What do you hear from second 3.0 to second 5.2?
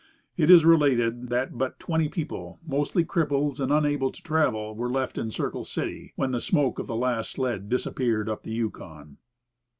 cripples and unable to travel, were left